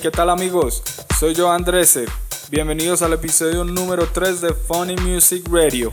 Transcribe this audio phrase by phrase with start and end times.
[0.00, 0.82] ¿qué tal amigos?
[1.18, 1.98] Soy yo Andrés.
[2.50, 5.92] Bienvenidos al episodio número 3 de Funny Music Radio.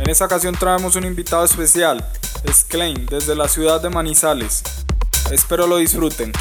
[0.00, 2.04] En esta ocasión traemos un invitado especial,
[2.42, 4.62] es Klein, desde la ciudad de Manizales.
[5.30, 6.32] Espero lo disfruten.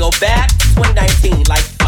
[0.00, 0.48] go back.
[0.76, 1.79] 2019, like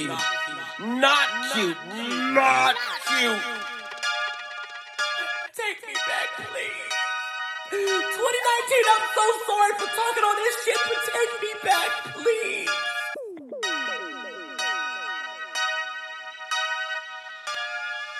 [0.00, 0.18] cute.
[0.80, 1.76] Not cute.
[2.32, 2.74] Not
[3.06, 3.44] cute.
[5.52, 6.92] Take me back, please.
[7.70, 12.70] 2019, I'm so sorry for talking all this shit, but take me back, please.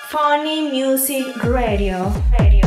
[0.08, 2.12] Funny Music Radio.
[2.38, 2.59] radio.